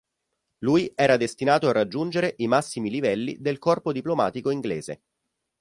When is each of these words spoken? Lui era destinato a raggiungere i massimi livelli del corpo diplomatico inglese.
Lui 0.63 0.91
era 0.95 1.15
destinato 1.15 1.69
a 1.69 1.73
raggiungere 1.73 2.33
i 2.37 2.47
massimi 2.47 2.89
livelli 2.89 3.37
del 3.39 3.59
corpo 3.59 3.91
diplomatico 3.91 4.49
inglese. 4.49 5.03